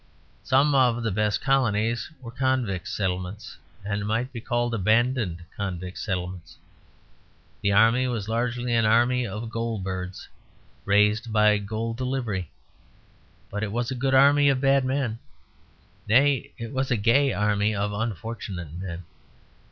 Some 0.43 0.73
of 0.73 1.03
the 1.03 1.11
best 1.11 1.41
colonies 1.41 2.09
were 2.23 2.31
convict 2.31 2.87
settlements, 2.87 3.57
and 3.85 4.07
might 4.07 4.33
be 4.33 4.41
called 4.41 4.73
abandoned 4.73 5.43
convict 5.55 5.99
settlements. 5.99 6.57
The 7.61 7.71
army 7.73 8.07
was 8.07 8.27
largely 8.27 8.73
an 8.73 8.83
army 8.83 9.27
of 9.27 9.51
gaol 9.51 9.77
birds, 9.77 10.27
raised 10.85 11.31
by 11.31 11.59
gaol 11.59 11.93
delivery; 11.93 12.49
but 13.51 13.61
it 13.61 13.71
was 13.71 13.91
a 13.91 13.95
good 13.95 14.15
army 14.15 14.49
of 14.49 14.59
bad 14.59 14.83
men; 14.85 15.19
nay, 16.09 16.51
it 16.57 16.73
was 16.73 16.89
a 16.89 16.97
gay 16.97 17.31
army 17.31 17.75
of 17.75 17.93
unfortunate 17.93 18.73
men. 18.73 19.03